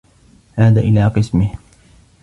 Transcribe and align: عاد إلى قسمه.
عاد 0.57 0.77
إلى 0.77 1.07
قسمه. 1.09 1.55